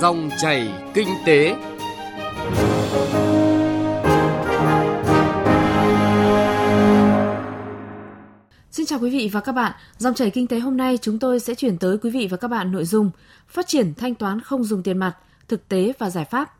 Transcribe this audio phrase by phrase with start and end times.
[0.00, 1.56] Dòng chảy kinh tế.
[8.70, 9.72] Xin chào quý vị và các bạn.
[9.98, 12.48] Dòng chảy kinh tế hôm nay chúng tôi sẽ chuyển tới quý vị và các
[12.48, 13.10] bạn nội dung
[13.48, 15.16] phát triển thanh toán không dùng tiền mặt,
[15.48, 16.54] thực tế và giải pháp.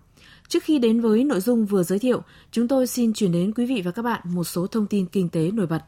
[0.49, 3.67] Trước khi đến với nội dung vừa giới thiệu, chúng tôi xin chuyển đến quý
[3.67, 5.83] vị và các bạn một số thông tin kinh tế nổi bật.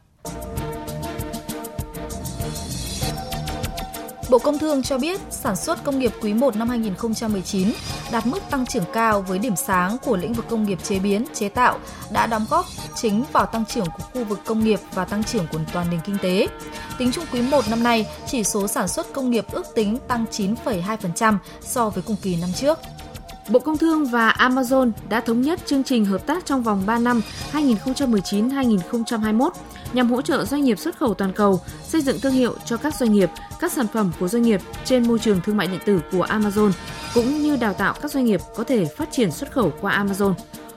[4.31, 7.73] Bộ Công Thương cho biết sản xuất công nghiệp quý 1 năm 2019
[8.11, 11.25] đạt mức tăng trưởng cao với điểm sáng của lĩnh vực công nghiệp chế biến,
[11.33, 11.79] chế tạo
[12.11, 15.47] đã đóng góp chính vào tăng trưởng của khu vực công nghiệp và tăng trưởng
[15.51, 16.47] của toàn nền kinh tế.
[16.97, 20.25] Tính chung quý 1 năm nay, chỉ số sản xuất công nghiệp ước tính tăng
[20.31, 22.79] 9,2% so với cùng kỳ năm trước.
[23.51, 26.99] Bộ Công Thương và Amazon đã thống nhất chương trình hợp tác trong vòng 3
[26.99, 27.21] năm
[27.53, 29.49] 2019-2021
[29.93, 32.95] nhằm hỗ trợ doanh nghiệp xuất khẩu toàn cầu xây dựng thương hiệu cho các
[32.95, 35.99] doanh nghiệp, các sản phẩm của doanh nghiệp trên môi trường thương mại điện tử
[36.11, 36.71] của Amazon,
[37.13, 40.33] cũng như đào tạo các doanh nghiệp có thể phát triển xuất khẩu qua Amazon.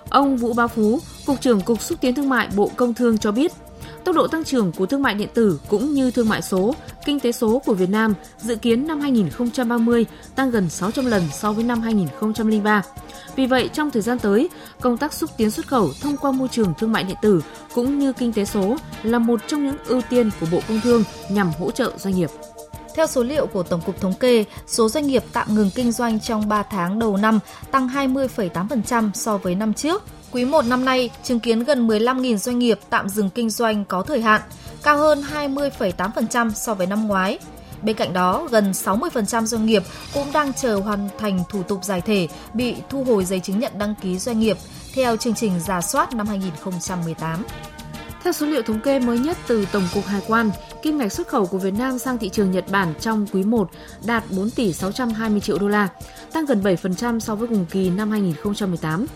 [0.09, 3.33] Ông Vũ Bá Phú, Cục trưởng Cục Xúc tiến Thương mại Bộ Công Thương cho
[3.33, 3.53] biết,
[4.05, 6.75] Tốc độ tăng trưởng của thương mại điện tử cũng như thương mại số,
[7.05, 11.53] kinh tế số của Việt Nam dự kiến năm 2030 tăng gần 600 lần so
[11.53, 12.83] với năm 2003.
[13.37, 14.49] Vì vậy, trong thời gian tới,
[14.81, 17.43] công tác xúc tiến xuất khẩu thông qua môi trường thương mại điện tử
[17.75, 21.05] cũng như kinh tế số là một trong những ưu tiên của Bộ Công Thương
[21.29, 22.31] nhằm hỗ trợ doanh nghiệp.
[22.95, 26.21] Theo số liệu của Tổng cục Thống kê, số doanh nghiệp tạm ngừng kinh doanh
[26.21, 27.39] trong 3 tháng đầu năm
[27.71, 30.03] tăng 20,8% so với năm trước.
[30.35, 34.03] Quý 1 năm nay chứng kiến gần 15.000 doanh nghiệp tạm dừng kinh doanh có
[34.03, 34.41] thời hạn,
[34.83, 37.39] cao hơn 20,8% so với năm ngoái.
[37.83, 39.83] Bên cạnh đó, gần 60% doanh nghiệp
[40.15, 43.73] cũng đang chờ hoàn thành thủ tục giải thể bị thu hồi giấy chứng nhận
[43.79, 44.57] đăng ký doanh nghiệp
[44.95, 47.45] theo chương trình giả soát năm 2018.
[48.25, 50.51] Theo số liệu thống kê mới nhất từ Tổng cục Hải quan,
[50.83, 53.71] kim ngạch xuất khẩu của Việt Nam sang thị trường Nhật Bản trong quý 1
[54.07, 55.89] đạt 4 tỷ 620 triệu đô la,
[56.33, 59.07] tăng gần 7% so với cùng kỳ năm 2018.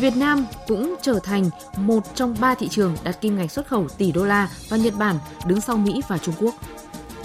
[0.00, 3.88] Việt Nam cũng trở thành một trong ba thị trường đạt kim ngạch xuất khẩu
[3.88, 6.54] tỷ đô la và Nhật Bản đứng sau Mỹ và Trung Quốc.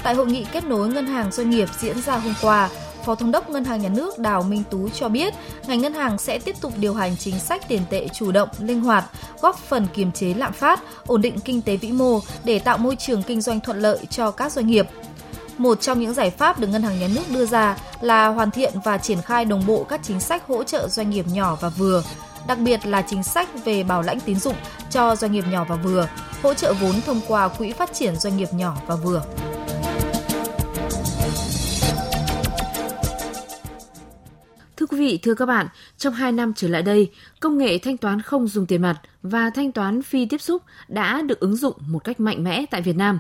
[0.04, 2.70] Tại hội nghị kết nối ngân hàng doanh nghiệp diễn ra hôm qua,
[3.06, 5.34] Phó Thống đốc Ngân hàng Nhà nước Đào Minh Tú cho biết,
[5.68, 8.82] ngành ngân hàng sẽ tiếp tục điều hành chính sách tiền tệ chủ động, linh
[8.82, 9.06] hoạt,
[9.42, 12.96] góp phần kiềm chế lạm phát, ổn định kinh tế vĩ mô để tạo môi
[12.96, 14.88] trường kinh doanh thuận lợi cho các doanh nghiệp.
[15.58, 18.74] Một trong những giải pháp được Ngân hàng Nhà nước đưa ra là hoàn thiện
[18.84, 22.04] và triển khai đồng bộ các chính sách hỗ trợ doanh nghiệp nhỏ và vừa,
[22.48, 24.56] đặc biệt là chính sách về bảo lãnh tín dụng
[24.90, 26.08] cho doanh nghiệp nhỏ và vừa,
[26.44, 29.24] hỗ trợ vốn thông qua Quỹ phát triển doanh nghiệp nhỏ và vừa.
[34.78, 35.68] Thưa quý vị, thưa các bạn,
[35.98, 39.50] trong 2 năm trở lại đây, công nghệ thanh toán không dùng tiền mặt và
[39.50, 42.96] thanh toán phi tiếp xúc đã được ứng dụng một cách mạnh mẽ tại Việt
[42.96, 43.20] Nam.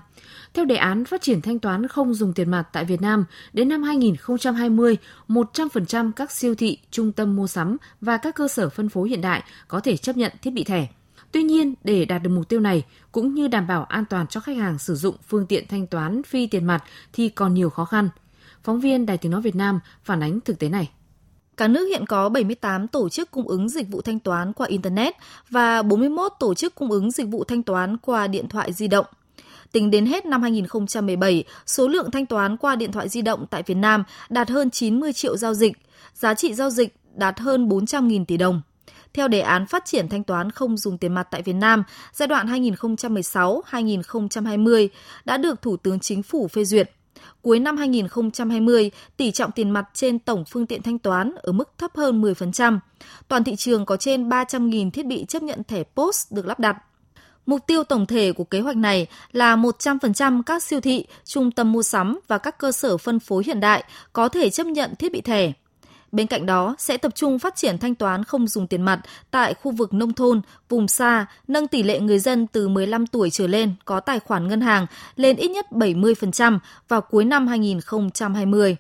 [0.53, 3.69] Theo đề án phát triển thanh toán không dùng tiền mặt tại Việt Nam, đến
[3.69, 4.97] năm 2020,
[5.27, 9.21] 100% các siêu thị, trung tâm mua sắm và các cơ sở phân phối hiện
[9.21, 10.87] đại có thể chấp nhận thiết bị thẻ.
[11.31, 14.39] Tuy nhiên, để đạt được mục tiêu này cũng như đảm bảo an toàn cho
[14.39, 16.83] khách hàng sử dụng phương tiện thanh toán phi tiền mặt
[17.13, 18.09] thì còn nhiều khó khăn.
[18.63, 20.89] Phóng viên Đài Tiếng Nói Việt Nam phản ánh thực tế này.
[21.57, 25.13] Cả nước hiện có 78 tổ chức cung ứng dịch vụ thanh toán qua Internet
[25.49, 29.05] và 41 tổ chức cung ứng dịch vụ thanh toán qua điện thoại di động.
[29.73, 33.63] Tính đến hết năm 2017, số lượng thanh toán qua điện thoại di động tại
[33.63, 35.73] Việt Nam đạt hơn 90 triệu giao dịch,
[36.13, 38.61] giá trị giao dịch đạt hơn 400.000 tỷ đồng.
[39.13, 41.83] Theo đề án phát triển thanh toán không dùng tiền mặt tại Việt Nam
[42.13, 44.87] giai đoạn 2016-2020
[45.25, 46.91] đã được Thủ tướng Chính phủ phê duyệt–
[47.41, 51.69] Cuối năm 2020, tỷ trọng tiền mặt trên tổng phương tiện thanh toán ở mức
[51.77, 52.79] thấp hơn 10%.
[53.27, 56.77] Toàn thị trường có trên 300.000 thiết bị chấp nhận thẻ POS được lắp đặt.
[57.45, 61.71] Mục tiêu tổng thể của kế hoạch này là 100% các siêu thị, trung tâm
[61.71, 63.83] mua sắm và các cơ sở phân phối hiện đại
[64.13, 65.53] có thể chấp nhận thiết bị thẻ.
[66.11, 68.99] Bên cạnh đó, sẽ tập trung phát triển thanh toán không dùng tiền mặt
[69.31, 73.29] tại khu vực nông thôn, vùng xa, nâng tỷ lệ người dân từ 15 tuổi
[73.29, 78.77] trở lên có tài khoản ngân hàng lên ít nhất 70% vào cuối năm 2020.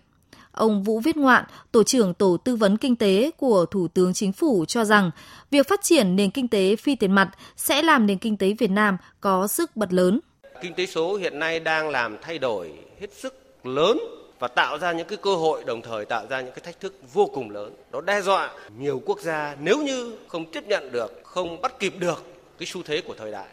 [0.53, 4.31] Ông Vũ Viết Ngoạn, Tổ trưởng Tổ tư vấn Kinh tế của Thủ tướng Chính
[4.33, 5.11] phủ cho rằng,
[5.51, 8.71] việc phát triển nền kinh tế phi tiền mặt sẽ làm nền kinh tế Việt
[8.71, 10.19] Nam có sức bật lớn.
[10.61, 13.33] Kinh tế số hiện nay đang làm thay đổi hết sức
[13.63, 13.97] lớn
[14.39, 16.95] và tạo ra những cái cơ hội đồng thời tạo ra những cái thách thức
[17.13, 17.73] vô cùng lớn.
[17.91, 21.93] Nó đe dọa nhiều quốc gia nếu như không tiếp nhận được, không bắt kịp
[21.99, 22.23] được
[22.59, 23.47] cái xu thế của thời đại.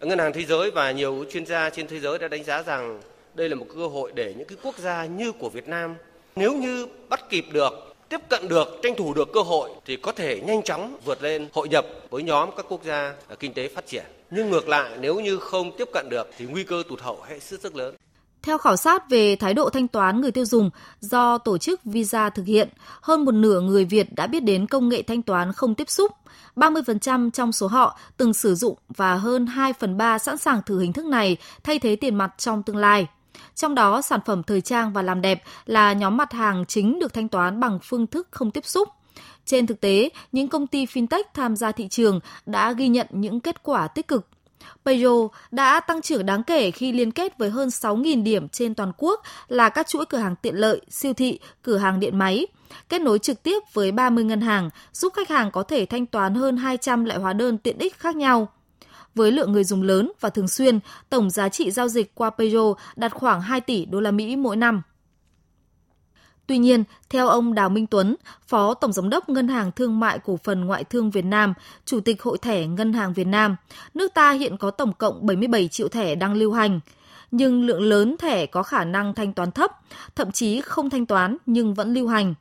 [0.00, 3.00] Ngân hàng Thế giới và nhiều chuyên gia trên thế giới đã đánh giá rằng
[3.34, 5.94] đây là một cơ hội để những cái quốc gia như của Việt Nam
[6.36, 7.72] nếu như bắt kịp được
[8.08, 11.48] tiếp cận được, tranh thủ được cơ hội thì có thể nhanh chóng vượt lên
[11.52, 14.04] hội nhập với nhóm các quốc gia à, kinh tế phát triển.
[14.30, 17.38] Nhưng ngược lại nếu như không tiếp cận được thì nguy cơ tụt hậu hệ
[17.40, 17.94] sức rất lớn.
[18.42, 22.30] Theo khảo sát về thái độ thanh toán người tiêu dùng do tổ chức Visa
[22.30, 22.68] thực hiện,
[23.00, 26.12] hơn một nửa người Việt đã biết đến công nghệ thanh toán không tiếp xúc.
[26.56, 30.78] 30% trong số họ từng sử dụng và hơn 2 phần 3 sẵn sàng thử
[30.78, 33.06] hình thức này thay thế tiền mặt trong tương lai.
[33.54, 37.14] Trong đó, sản phẩm thời trang và làm đẹp là nhóm mặt hàng chính được
[37.14, 38.88] thanh toán bằng phương thức không tiếp xúc.
[39.44, 43.40] Trên thực tế, những công ty fintech tham gia thị trường đã ghi nhận những
[43.40, 44.28] kết quả tích cực
[44.84, 48.92] Peugeot đã tăng trưởng đáng kể khi liên kết với hơn 6.000 điểm trên toàn
[48.98, 52.46] quốc là các chuỗi cửa hàng tiện lợi, siêu thị, cửa hàng điện máy,
[52.88, 56.34] kết nối trực tiếp với 30 ngân hàng, giúp khách hàng có thể thanh toán
[56.34, 58.48] hơn 200 loại hóa đơn tiện ích khác nhau.
[59.16, 60.78] Với lượng người dùng lớn và thường xuyên,
[61.10, 64.56] tổng giá trị giao dịch qua Peugeot đạt khoảng 2 tỷ đô la Mỹ mỗi
[64.56, 64.82] năm.
[66.46, 68.16] Tuy nhiên, theo ông Đào Minh Tuấn,
[68.46, 71.54] Phó Tổng Giám đốc Ngân hàng Thương mại Cổ phần Ngoại thương Việt Nam,
[71.84, 73.56] Chủ tịch Hội thẻ Ngân hàng Việt Nam,
[73.94, 76.80] nước ta hiện có tổng cộng 77 triệu thẻ đang lưu hành.
[77.30, 79.70] Nhưng lượng lớn thẻ có khả năng thanh toán thấp,
[80.14, 82.34] thậm chí không thanh toán nhưng vẫn lưu hành.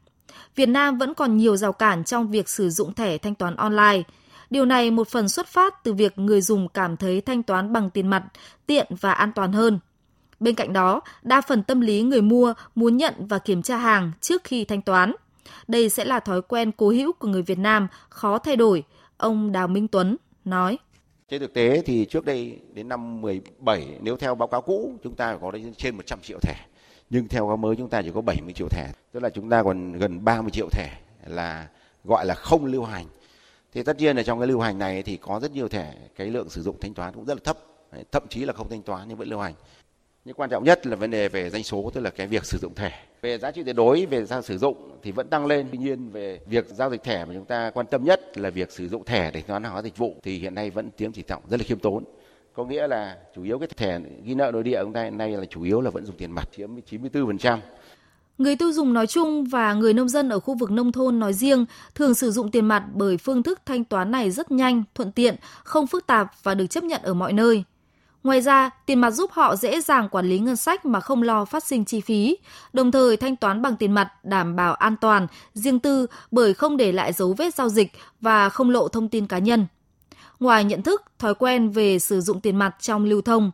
[0.55, 4.03] Việt Nam vẫn còn nhiều rào cản trong việc sử dụng thẻ thanh toán online.
[4.49, 7.89] Điều này một phần xuất phát từ việc người dùng cảm thấy thanh toán bằng
[7.89, 8.23] tiền mặt
[8.65, 9.79] tiện và an toàn hơn.
[10.39, 14.11] Bên cạnh đó, đa phần tâm lý người mua muốn nhận và kiểm tra hàng
[14.21, 15.13] trước khi thanh toán.
[15.67, 18.83] Đây sẽ là thói quen cố hữu của người Việt Nam, khó thay đổi,
[19.17, 20.77] ông Đào Minh Tuấn nói.
[21.29, 25.15] Trên thực tế thì trước đây đến năm 17 nếu theo báo cáo cũ chúng
[25.15, 26.55] ta có đến trên 100 triệu thẻ.
[27.09, 29.63] Nhưng theo báo mới chúng ta chỉ có 70 triệu thẻ, tức là chúng ta
[29.63, 30.97] còn gần 30 triệu thẻ
[31.27, 31.67] là
[32.03, 33.05] gọi là không lưu hành.
[33.75, 36.27] Thì tất nhiên là trong cái lưu hành này thì có rất nhiều thẻ cái
[36.27, 37.57] lượng sử dụng thanh toán cũng rất là thấp,
[38.11, 39.53] thậm chí là không thanh toán nhưng vẫn lưu hành.
[40.25, 42.57] Nhưng quan trọng nhất là vấn đề về doanh số tức là cái việc sử
[42.61, 43.03] dụng thẻ.
[43.21, 45.67] Về giá trị tuyệt đối về giao sử dụng thì vẫn tăng lên.
[45.71, 48.71] Tuy nhiên về việc giao dịch thẻ mà chúng ta quan tâm nhất là việc
[48.71, 51.41] sử dụng thẻ để toán hóa dịch vụ thì hiện nay vẫn chiếm tỷ trọng
[51.49, 52.03] rất là khiêm tốn.
[52.53, 55.31] Có nghĩa là chủ yếu cái thẻ ghi nợ nội địa chúng ta hiện nay
[55.31, 57.59] là chủ yếu là vẫn dùng tiền mặt chiếm 94%.
[58.37, 61.33] Người tiêu dùng nói chung và người nông dân ở khu vực nông thôn nói
[61.33, 61.65] riêng
[61.95, 65.35] thường sử dụng tiền mặt bởi phương thức thanh toán này rất nhanh, thuận tiện,
[65.63, 67.63] không phức tạp và được chấp nhận ở mọi nơi.
[68.23, 71.45] Ngoài ra, tiền mặt giúp họ dễ dàng quản lý ngân sách mà không lo
[71.45, 72.37] phát sinh chi phí,
[72.73, 76.77] đồng thời thanh toán bằng tiền mặt đảm bảo an toàn, riêng tư bởi không
[76.77, 77.91] để lại dấu vết giao dịch
[78.21, 79.67] và không lộ thông tin cá nhân.
[80.39, 83.51] Ngoài nhận thức, thói quen về sử dụng tiền mặt trong lưu thông,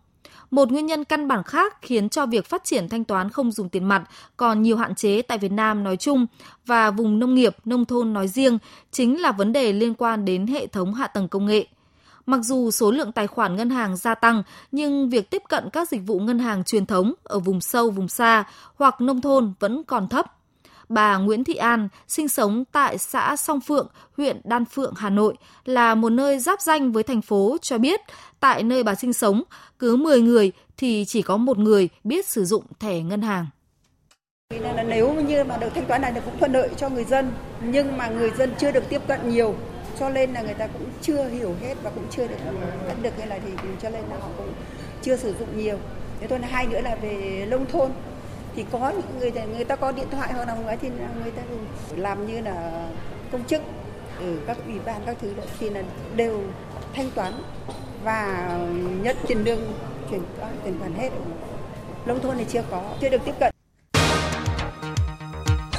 [0.52, 3.70] một nguyên nhân căn bản khác khiến cho việc phát triển thanh toán không dùng
[3.70, 4.04] tiền mặt
[4.38, 6.26] còn nhiều hạn chế tại Việt Nam nói chung
[6.66, 8.58] và vùng nông nghiệp, nông thôn nói riêng
[8.92, 11.68] chính là vấn đề liên quan đến hệ thống hạ tầng công nghệ–
[12.26, 15.90] Mặc dù số lượng tài khoản ngân hàng gia tăng, nhưng việc tiếp cận các
[15.90, 18.44] dịch vụ ngân hàng truyền thống ở vùng sâu, vùng xa
[18.76, 20.26] hoặc nông thôn vẫn còn thấp.
[20.92, 25.36] Bà Nguyễn Thị An sinh sống tại xã Song Phượng, huyện Đan Phượng, Hà Nội
[25.66, 28.02] là một nơi giáp danh với thành phố cho biết
[28.40, 29.44] tại nơi bà sinh sống,
[29.80, 33.46] cứ 10 người thì chỉ có một người biết sử dụng thẻ ngân hàng.
[34.88, 37.32] Nếu như mà được thanh toán này thì cũng thuận lợi cho người dân,
[37.64, 39.56] nhưng mà người dân chưa được tiếp cận nhiều
[40.00, 42.36] cho nên là người ta cũng chưa hiểu hết và cũng chưa được
[42.88, 43.52] cắt được hay là thì
[43.82, 44.54] cho nên là họ cũng
[45.02, 45.78] chưa sử dụng nhiều
[46.20, 47.92] thế thôi là hai nữa là về nông thôn
[48.56, 50.90] thì có những người người ta có điện thoại hoặc là người thì
[51.24, 51.42] người ta
[51.96, 52.88] làm như là
[53.32, 53.62] công chức
[54.20, 55.82] ở các ủy ban các thứ đó, thì là
[56.16, 56.44] đều
[56.94, 57.34] thanh toán
[58.04, 58.50] và
[59.04, 59.74] nhận tiền lương
[60.10, 60.22] chuyển
[60.64, 61.10] tiền khoản hết.
[62.06, 63.54] Nông thôn thì chưa có chưa được tiếp cận.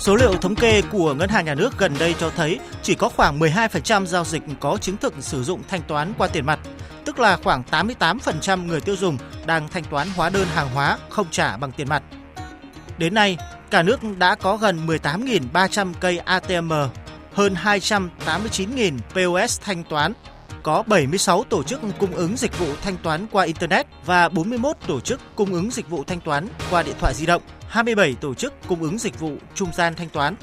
[0.01, 3.09] Số liệu thống kê của Ngân hàng Nhà nước gần đây cho thấy chỉ có
[3.09, 6.59] khoảng 12% giao dịch có chứng thực sử dụng thanh toán qua tiền mặt,
[7.05, 11.27] tức là khoảng 88% người tiêu dùng đang thanh toán hóa đơn hàng hóa không
[11.31, 12.03] trả bằng tiền mặt.
[13.03, 13.37] Đến nay,
[13.71, 16.73] cả nước đã có gần 18.300 cây ATM,
[17.33, 20.13] hơn 289.000 POS thanh toán,
[20.63, 25.01] có 76 tổ chức cung ứng dịch vụ thanh toán qua Internet và 41 tổ
[25.01, 28.55] chức cung ứng dịch vụ thanh toán qua điện thoại di động 27 tổ chức
[28.69, 30.35] cung ứng dịch vụ trung gian thanh toán.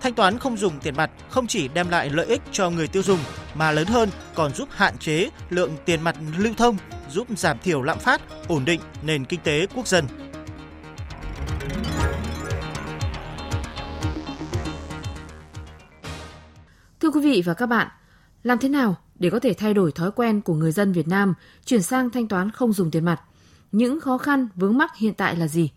[0.00, 3.02] Thanh toán không dùng tiền mặt không chỉ đem lại lợi ích cho người tiêu
[3.02, 3.20] dùng
[3.54, 6.76] mà lớn hơn còn giúp hạn chế lượng tiền mặt lưu thông,
[7.10, 10.25] giúp giảm thiểu lạm phát, ổn định nền kinh tế quốc dân.
[17.26, 17.88] Vị và các bạn,
[18.42, 21.34] làm thế nào để có thể thay đổi thói quen của người dân Việt Nam
[21.64, 23.20] chuyển sang thanh toán không dùng tiền mặt?
[23.72, 25.70] Những khó khăn vướng mắc hiện tại là gì?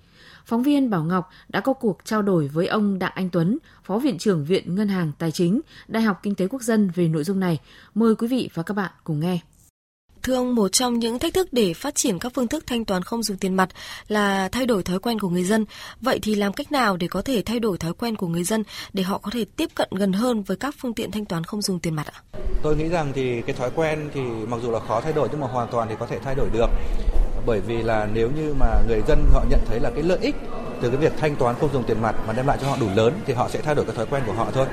[0.45, 3.99] Phóng viên Bảo Ngọc đã có cuộc trao đổi với ông Đặng Anh Tuấn, Phó
[3.99, 7.23] Viện trưởng Viện Ngân hàng Tài chính, Đại học Kinh tế Quốc dân về nội
[7.23, 7.59] dung này.
[7.95, 9.39] Mời quý vị và các bạn cùng nghe.
[10.29, 13.03] Thưa ông, một trong những thách thức để phát triển các phương thức thanh toán
[13.03, 13.69] không dùng tiền mặt
[14.07, 15.65] là thay đổi thói quen của người dân.
[16.01, 18.63] Vậy thì làm cách nào để có thể thay đổi thói quen của người dân
[18.93, 21.61] để họ có thể tiếp cận gần hơn với các phương tiện thanh toán không
[21.61, 22.39] dùng tiền mặt ạ?
[22.63, 25.41] Tôi nghĩ rằng thì cái thói quen thì mặc dù là khó thay đổi nhưng
[25.41, 26.69] mà hoàn toàn thì có thể thay đổi được.
[27.45, 30.35] bởi vì là nếu như mà người dân họ nhận thấy là cái lợi ích
[30.81, 32.87] từ cái việc thanh toán không dùng tiền mặt mà đem lại cho họ đủ
[32.95, 34.67] lớn thì họ sẽ thay đổi cái thói quen của họ thôi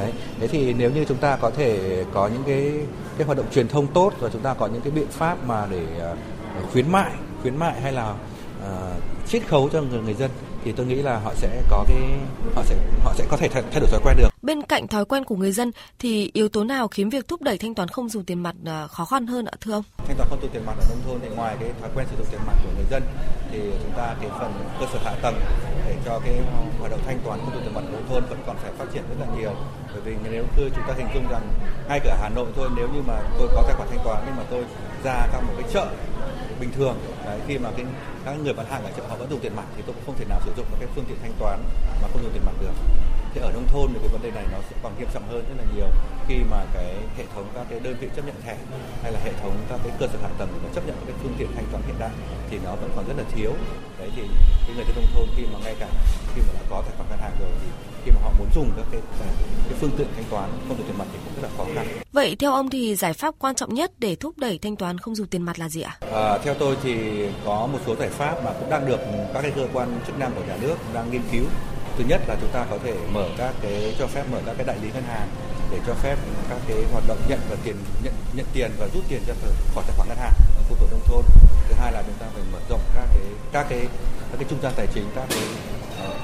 [0.00, 2.72] đấy thế thì nếu như chúng ta có thể có những cái
[3.18, 5.66] cái hoạt động truyền thông tốt và chúng ta có những cái biện pháp mà
[5.70, 7.10] để uh, khuyến mại
[7.42, 8.14] khuyến mại hay là
[8.60, 10.30] uh, chiết khấu cho người người dân
[10.64, 11.98] thì tôi nghĩ là họ sẽ có cái
[12.54, 14.29] họ sẽ họ sẽ có thể thay, thay đổi thói quen được.
[14.42, 17.58] Bên cạnh thói quen của người dân thì yếu tố nào khiến việc thúc đẩy
[17.58, 19.82] thanh toán không dùng tiền mặt à, khó khăn hơn ạ thưa ông?
[20.06, 22.16] Thanh toán không dùng tiền mặt ở nông thôn thì ngoài cái thói quen sử
[22.16, 23.02] dụng tiền mặt của người dân
[23.50, 25.34] thì chúng ta cái phần cơ sở hạ tầng
[25.86, 26.34] để cho cái
[26.78, 28.84] hoạt động thanh toán không dùng tiền mặt của nông thôn vẫn còn phải phát
[28.94, 29.52] triển rất là nhiều.
[29.92, 31.48] Bởi vì nếu như chúng ta hình dung rằng
[31.88, 34.36] ngay cả Hà Nội thôi nếu như mà tôi có tài khoản thanh toán nhưng
[34.36, 34.64] mà tôi
[35.04, 35.86] ra các một cái chợ
[36.60, 37.86] bình thường đấy, khi mà cái
[38.24, 40.14] các người bán hàng ở chợ họ vẫn dùng tiền mặt thì tôi cũng không
[40.18, 41.58] thể nào sử dụng một cái phương tiện thanh toán
[42.02, 42.72] mà không dùng tiền mặt được
[43.34, 45.44] thì ở nông thôn thì cái vấn đề này nó sẽ còn nghiêm trọng hơn
[45.48, 45.88] rất là nhiều
[46.28, 48.56] khi mà cái hệ thống các cái đơn vị chấp nhận thẻ
[49.02, 51.34] hay là hệ thống các cái cơ sở hạ tầng để chấp nhận cái phương
[51.38, 52.10] tiện thanh toán hiện đại
[52.50, 53.52] thì nó vẫn còn rất là thiếu
[53.98, 54.22] đấy thì
[54.66, 55.88] cái người dân nông thôn khi mà ngay cả
[56.34, 57.68] khi mà đã có tài khoản ngân hàng rồi thì
[58.04, 59.00] khi mà họ muốn dùng các cái
[59.68, 61.86] cái phương tiện thanh toán không dùng tiền mặt thì cũng rất là khó khăn.
[62.12, 65.14] Vậy theo ông thì giải pháp quan trọng nhất để thúc đẩy thanh toán không
[65.14, 65.98] dùng tiền mặt là gì ạ?
[66.14, 66.94] À, theo tôi thì
[67.44, 69.00] có một số giải pháp mà cũng đang được
[69.34, 71.44] các cái cơ quan chức năng của nhà nước đang nghiên cứu.
[71.96, 74.66] Thứ nhất là chúng ta có thể mở các cái cho phép mở các cái
[74.66, 75.28] đại lý ngân hàng
[75.70, 76.16] để cho phép
[76.48, 79.34] các cái hoạt động nhận và tiền nhận nhận tiền và rút tiền ra
[79.74, 81.24] khỏi tài khoản ngân hàng ở khu vực nông thôn.
[81.68, 83.80] Thứ hai là chúng ta phải mở rộng các cái các cái
[84.30, 85.42] các cái trung gian tài chính các cái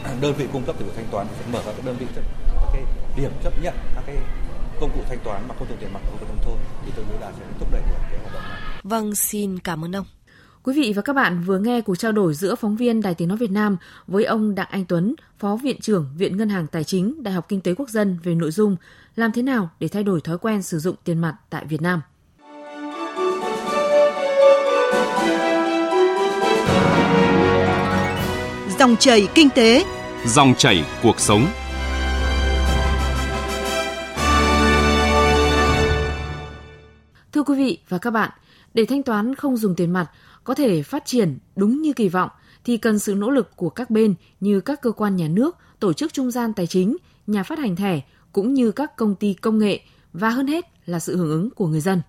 [0.04, 2.24] ờ, đơn vị cung cấp dịch vụ thanh toán mở các cái đơn vị các
[2.72, 2.82] cái
[3.16, 4.16] điểm chấp nhận các cái
[4.80, 6.92] công cụ thanh toán mà không dùng tiền mặt ở khu vực nông thôn thì
[6.96, 8.60] tôi nghĩ là sẽ thúc đẩy được cái hoạt động này.
[8.82, 10.06] Vâng, xin cảm ơn ông.
[10.66, 13.28] Quý vị và các bạn vừa nghe cuộc trao đổi giữa phóng viên Đài Tiếng
[13.28, 16.84] Nói Việt Nam với ông Đặng Anh Tuấn, Phó Viện trưởng Viện Ngân hàng Tài
[16.84, 18.76] chính Đại học Kinh tế Quốc dân về nội dung
[19.16, 22.00] làm thế nào để thay đổi thói quen sử dụng tiền mặt tại Việt Nam.
[28.78, 29.84] Dòng chảy kinh tế,
[30.26, 31.46] dòng chảy cuộc sống.
[37.32, 38.30] Thưa quý vị và các bạn,
[38.74, 40.06] để thanh toán không dùng tiền mặt
[40.46, 42.30] có thể phát triển đúng như kỳ vọng
[42.64, 45.92] thì cần sự nỗ lực của các bên như các cơ quan nhà nước, tổ
[45.92, 48.00] chức trung gian tài chính, nhà phát hành thẻ
[48.32, 49.80] cũng như các công ty công nghệ
[50.12, 52.02] và hơn hết là sự hưởng ứng của người dân.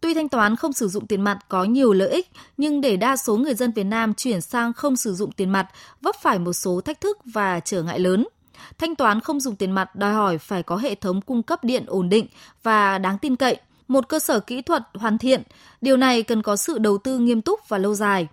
[0.00, 3.16] Tuy thanh toán không sử dụng tiền mặt có nhiều lợi ích, nhưng để đa
[3.16, 5.66] số người dân Việt Nam chuyển sang không sử dụng tiền mặt
[6.00, 8.26] vấp phải một số thách thức và trở ngại lớn.
[8.78, 11.84] Thanh toán không dùng tiền mặt đòi hỏi phải có hệ thống cung cấp điện
[11.86, 12.26] ổn định
[12.62, 13.56] và đáng tin cậy,
[13.88, 15.42] một cơ sở kỹ thuật hoàn thiện.
[15.80, 18.28] Điều này cần có sự đầu tư nghiêm túc và lâu dài.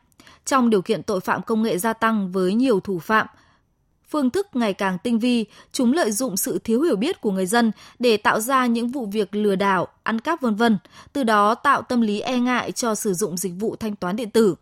[0.45, 3.27] Trong điều kiện tội phạm công nghệ gia tăng với nhiều thủ phạm,
[4.09, 7.45] phương thức ngày càng tinh vi, chúng lợi dụng sự thiếu hiểu biết của người
[7.45, 10.77] dân để tạo ra những vụ việc lừa đảo, ăn cắp vân vân,
[11.13, 14.29] từ đó tạo tâm lý e ngại cho sử dụng dịch vụ thanh toán điện
[14.29, 14.55] tử.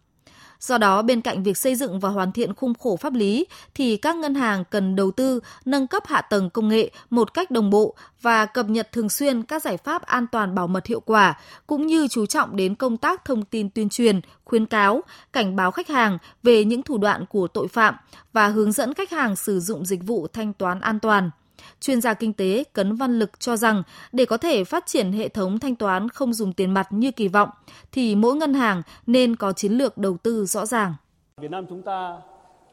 [0.59, 3.97] Do đó, bên cạnh việc xây dựng và hoàn thiện khung khổ pháp lý, thì
[3.97, 7.69] các ngân hàng cần đầu tư, nâng cấp hạ tầng công nghệ một cách đồng
[7.69, 11.39] bộ và cập nhật thường xuyên các giải pháp an toàn bảo mật hiệu quả,
[11.67, 15.01] cũng như chú trọng đến công tác thông tin tuyên truyền, khuyến cáo,
[15.33, 17.95] cảnh báo khách hàng về những thủ đoạn của tội phạm
[18.33, 21.31] và hướng dẫn khách hàng sử dụng dịch vụ thanh toán an toàn.
[21.79, 25.29] Chuyên gia kinh tế Cấn Văn Lực cho rằng, để có thể phát triển hệ
[25.29, 27.49] thống thanh toán không dùng tiền mặt như kỳ vọng,
[27.91, 30.93] thì mỗi ngân hàng nên có chiến lược đầu tư rõ ràng.
[31.41, 32.17] Việt Nam chúng ta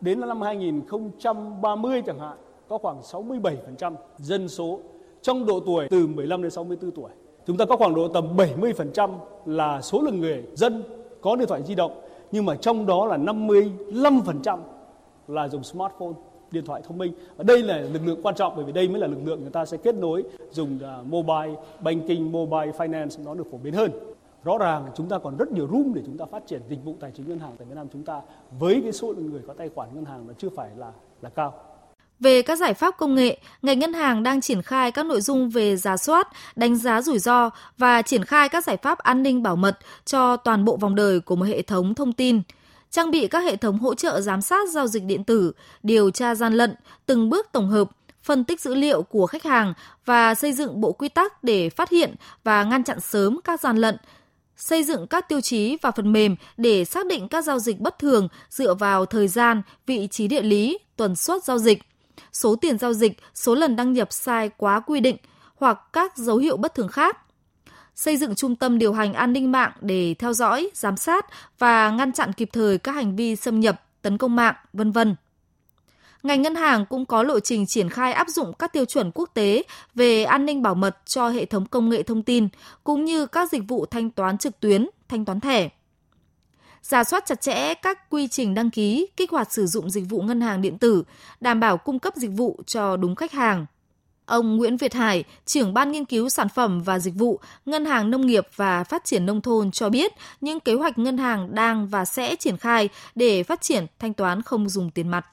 [0.00, 2.37] đến năm 2030 chẳng hạn,
[2.69, 4.81] có khoảng 67% dân số
[5.23, 7.11] trong độ tuổi từ 15 đến 64 tuổi.
[7.47, 9.11] Chúng ta có khoảng độ tầm 70%
[9.47, 10.83] là số lượng người dân
[11.21, 12.00] có điện thoại di động,
[12.33, 14.59] nhưng mà trong đó là 55%
[15.28, 16.12] là dùng smartphone
[16.50, 17.12] điện thoại thông minh.
[17.37, 19.50] Và đây là lực lượng quan trọng bởi vì đây mới là lực lượng người
[19.50, 23.91] ta sẽ kết nối dùng à, mobile banking, mobile finance nó được phổ biến hơn.
[24.45, 26.97] Rõ ràng chúng ta còn rất nhiều room để chúng ta phát triển dịch vụ
[27.00, 28.21] tài chính ngân hàng tại Việt Nam chúng ta
[28.59, 31.29] với cái số lượng người có tài khoản ngân hàng nó chưa phải là là
[31.29, 31.55] cao.
[32.21, 35.50] Về các giải pháp công nghệ, ngành ngân hàng đang triển khai các nội dung
[35.50, 39.43] về giả soát, đánh giá rủi ro và triển khai các giải pháp an ninh
[39.43, 42.43] bảo mật cho toàn bộ vòng đời của một hệ thống thông tin
[42.90, 45.52] trang bị các hệ thống hỗ trợ giám sát giao dịch điện tử,
[45.83, 46.75] điều tra gian lận,
[47.07, 47.90] từng bước tổng hợp,
[48.23, 49.75] phân tích dữ liệu của khách hàng
[50.05, 52.14] và xây dựng bộ quy tắc để phát hiện
[52.45, 53.97] và ngăn chặn sớm các gian lận,
[54.57, 57.99] xây dựng các tiêu chí và phần mềm để xác định các giao dịch bất
[57.99, 61.83] thường dựa vào thời gian, vị trí địa lý, tuần suất giao dịch,
[62.33, 65.16] số tiền giao dịch, số lần đăng nhập sai quá quy định
[65.57, 67.19] hoặc các dấu hiệu bất thường khác
[67.97, 71.26] xây dựng trung tâm điều hành an ninh mạng để theo dõi, giám sát
[71.59, 75.17] và ngăn chặn kịp thời các hành vi xâm nhập, tấn công mạng, vân vân.
[76.23, 79.31] Ngành ngân hàng cũng có lộ trình triển khai áp dụng các tiêu chuẩn quốc
[79.35, 79.62] tế
[79.95, 82.49] về an ninh bảo mật cho hệ thống công nghệ thông tin
[82.85, 85.69] cũng như các dịch vụ thanh toán trực tuyến, thanh toán thẻ.
[86.83, 90.23] giả soát chặt chẽ các quy trình đăng ký, kích hoạt sử dụng dịch vụ
[90.23, 91.05] ngân hàng điện tử,
[91.41, 93.67] đảm bảo cung cấp dịch vụ cho đúng khách hàng.
[94.26, 98.11] Ông Nguyễn Việt Hải, trưởng ban nghiên cứu sản phẩm và dịch vụ Ngân hàng
[98.11, 101.87] Nông nghiệp và Phát triển Nông thôn cho biết những kế hoạch ngân hàng đang
[101.87, 105.26] và sẽ triển khai để phát triển thanh toán không dùng tiền mặt.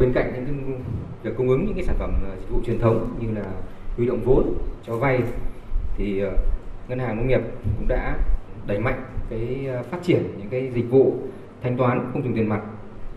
[0.00, 0.80] Bên cạnh những
[1.22, 3.44] việc cung ứng những cái sản phẩm ờ, dịch vụ truyền thống như là
[3.96, 4.54] huy động vốn
[4.86, 5.20] cho vay
[5.96, 6.30] thì ờ,
[6.88, 7.40] ngân hàng nông nghiệp
[7.78, 8.18] cũng đã
[8.66, 11.18] đẩy mạnh cái ờ, phát triển những cái dịch vụ
[11.62, 12.60] thanh toán không dùng tiền mặt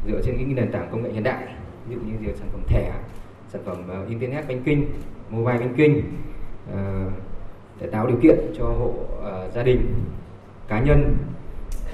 [0.08, 1.48] dựa trên những nền tảng công nghệ hiện đại
[1.90, 2.92] ví dụ như sản phẩm thẻ
[3.50, 4.82] sản phẩm uh, internet banking
[5.30, 6.01] mobile banking
[6.72, 7.13] uh,
[7.82, 9.94] để tạo điều kiện cho hộ uh, gia đình
[10.68, 11.18] cá nhân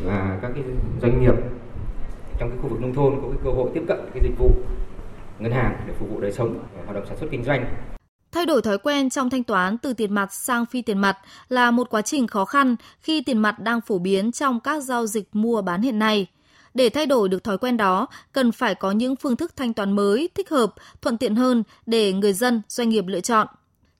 [0.06, 0.64] và các cái
[1.02, 1.36] doanh nghiệp
[2.40, 4.52] trong cái khu vực nông thôn có cái cơ hội tiếp cận cái dịch vụ
[5.40, 7.66] ngân hàng để phục vụ đời sống và hoạt động sản xuất kinh doanh
[8.32, 11.18] Thay đổi thói quen trong thanh toán từ tiền mặt sang phi tiền mặt
[11.50, 15.08] là một quá trình khó khăn khi tiền mặt đang phổ biến trong các giao
[15.08, 16.28] dịch mua bán hiện nay.
[16.74, 19.92] Để thay đổi được thói quen đó, cần phải có những phương thức thanh toán
[19.92, 23.48] mới, thích hợp, thuận tiện hơn để người dân, doanh nghiệp lựa chọn.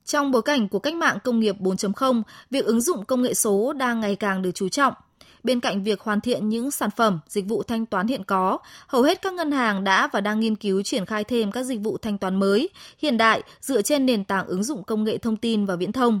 [0.04, 3.72] Trong bối cảnh của cách mạng công nghiệp 4.0, việc ứng dụng công nghệ số
[3.72, 4.94] đang ngày càng được chú trọng.
[5.42, 9.02] Bên cạnh việc hoàn thiện những sản phẩm, dịch vụ thanh toán hiện có, hầu
[9.02, 11.98] hết các ngân hàng đã và đang nghiên cứu triển khai thêm các dịch vụ
[11.98, 15.66] thanh toán mới, hiện đại dựa trên nền tảng ứng dụng công nghệ thông tin
[15.66, 16.20] và viễn thông.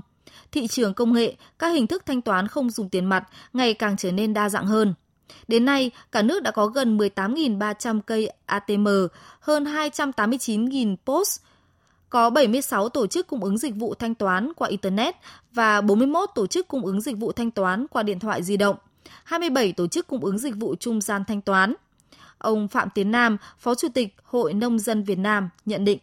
[0.52, 3.96] Thị trường công nghệ, các hình thức thanh toán không dùng tiền mặt ngày càng
[3.96, 4.94] trở nên đa dạng hơn.
[5.48, 8.88] Đến nay, cả nước đã có gần 18.300 cây ATM,
[9.40, 11.40] hơn 289.000 POS,
[12.10, 15.14] có 76 tổ chức cung ứng dịch vụ thanh toán qua Internet
[15.52, 18.76] và 41 tổ chức cung ứng dịch vụ thanh toán qua điện thoại di động,
[19.24, 21.74] 27 tổ chức cung ứng dịch vụ trung gian thanh toán.
[22.38, 25.98] Ông Phạm Tiến Nam, Phó Chủ tịch Hội Nông dân Việt Nam nhận định.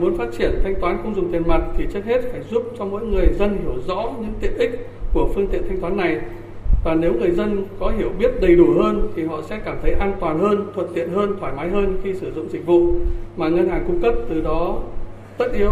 [0.00, 2.84] Muốn phát triển thanh toán không dùng tiền mặt thì trước hết phải giúp cho
[2.84, 4.70] mỗi người dân hiểu rõ những tiện ích
[5.14, 6.20] của phương tiện thanh toán này
[6.84, 9.92] và nếu người dân có hiểu biết đầy đủ hơn thì họ sẽ cảm thấy
[9.92, 12.94] an toàn hơn, thuận tiện hơn, thoải mái hơn khi sử dụng dịch vụ
[13.36, 14.14] mà ngân hàng cung cấp.
[14.28, 14.78] Từ đó
[15.38, 15.70] tất yếu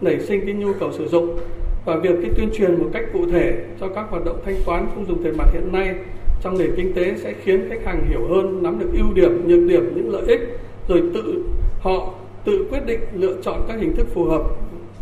[0.00, 1.38] nảy sinh cái nhu cầu sử dụng.
[1.84, 4.86] Và việc cái tuyên truyền một cách cụ thể cho các hoạt động thanh toán
[4.94, 5.94] không dùng tiền mặt hiện nay
[6.42, 9.68] trong nền kinh tế sẽ khiến khách hàng hiểu hơn, nắm được ưu điểm, nhược
[9.68, 10.40] điểm, những lợi ích
[10.88, 11.42] rồi tự
[11.80, 14.42] họ tự quyết định lựa chọn các hình thức phù hợp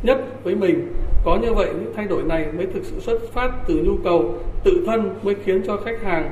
[0.02, 0.92] nhất với mình.
[1.24, 4.34] Có như vậy những thay đổi này mới thực sự xuất phát từ nhu cầu
[4.66, 6.30] tự thân mới khiến cho khách hàng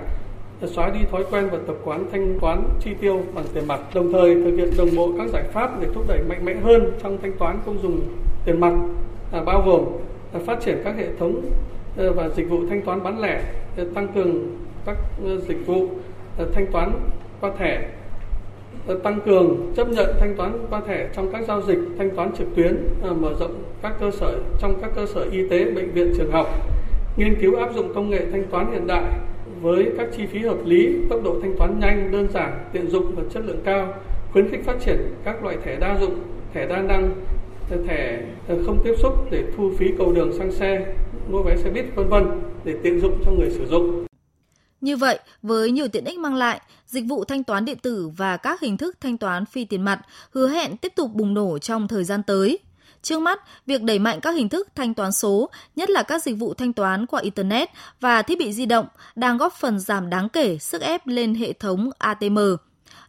[0.62, 4.12] xóa đi thói quen và tập quán thanh toán chi tiêu bằng tiền mặt, đồng
[4.12, 7.18] thời thực hiện đồng bộ các giải pháp để thúc đẩy mạnh mẽ hơn trong
[7.22, 8.00] thanh toán không dùng
[8.44, 8.72] tiền mặt,
[9.32, 9.84] à, bao gồm
[10.32, 11.40] à, phát triển các hệ thống
[11.98, 13.42] à, và dịch vụ thanh toán bán lẻ,
[13.76, 15.88] à, tăng cường các à, dịch vụ
[16.38, 16.92] à, thanh toán
[17.40, 17.88] qua thẻ
[18.88, 22.32] à, tăng cường chấp nhận thanh toán qua thẻ trong các giao dịch thanh toán
[22.38, 25.90] trực tuyến, à, mở rộng các cơ sở trong các cơ sở y tế, bệnh
[25.90, 26.73] viện, trường học,
[27.16, 29.12] nghiên cứu áp dụng công nghệ thanh toán hiện đại
[29.60, 33.14] với các chi phí hợp lý, tốc độ thanh toán nhanh, đơn giản, tiện dụng
[33.16, 33.94] và chất lượng cao,
[34.32, 36.18] khuyến khích phát triển các loại thẻ đa dụng,
[36.54, 37.14] thẻ đa năng,
[37.88, 38.22] thẻ
[38.66, 40.94] không tiếp xúc để thu phí cầu đường sang xe,
[41.30, 44.06] mua vé xe buýt vân vân để tiện dụng cho người sử dụng.
[44.80, 48.36] Như vậy, với nhiều tiện ích mang lại, dịch vụ thanh toán điện tử và
[48.36, 50.00] các hình thức thanh toán phi tiền mặt
[50.30, 52.58] hứa hẹn tiếp tục bùng nổ trong thời gian tới.
[53.04, 56.38] Trước mắt, việc đẩy mạnh các hình thức thanh toán số, nhất là các dịch
[56.38, 57.68] vụ thanh toán qua Internet
[58.00, 58.86] và thiết bị di động,
[59.16, 62.38] đang góp phần giảm đáng kể sức ép lên hệ thống ATM.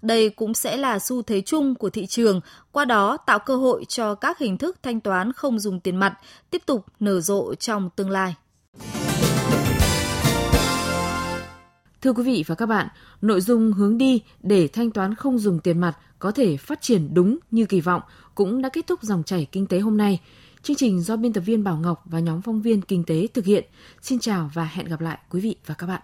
[0.02, 3.86] Đây cũng sẽ là xu thế chung của thị trường, qua đó tạo cơ hội
[3.86, 6.14] cho các hình thức thanh toán không dùng tiền mặt
[6.50, 8.36] tiếp tục nở rộ trong tương lai.
[12.02, 12.88] Thưa quý vị và các bạn,
[13.22, 17.14] nội dung hướng đi để thanh toán không dùng tiền mặt có thể phát triển
[17.14, 18.02] đúng như kỳ vọng
[18.36, 20.22] cũng đã kết thúc dòng chảy kinh tế hôm nay.
[20.62, 23.46] Chương trình do biên tập viên Bảo Ngọc và nhóm phóng viên kinh tế thực
[23.46, 23.66] hiện.
[24.02, 26.02] Xin chào và hẹn gặp lại quý vị và các bạn.